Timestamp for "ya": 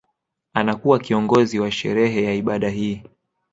2.23-2.33